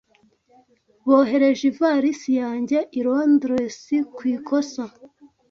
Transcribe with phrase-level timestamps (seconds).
[1.07, 3.79] Bohereje ivalisi yanjye i Londres
[4.15, 4.83] ku ikosa.